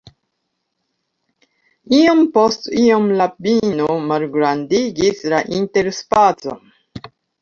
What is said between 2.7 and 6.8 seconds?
iom, la vino malgrandigis la interspacon.